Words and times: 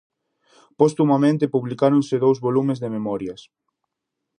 Postumamente 0.79 1.51
publicáronse 1.55 2.15
dous 2.23 2.37
volumes 2.47 2.77
de 2.79 2.91
"Memorias". 2.95 3.41